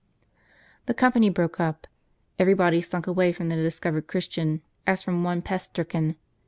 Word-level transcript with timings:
The 0.87 0.95
company 0.95 1.29
broke 1.29 1.59
up; 1.59 1.85
every 2.39 2.55
body 2.55 2.81
slunk 2.81 3.05
away 3.05 3.31
from 3.31 3.49
the 3.49 3.55
discovered 3.55 4.07
Christian, 4.07 4.63
as 4.87 5.03
from 5.03 5.23
one 5.23 5.43
pest 5.43 5.69
stricken. 5.73 6.15